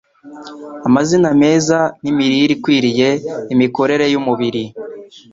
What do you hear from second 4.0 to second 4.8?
y’umubiri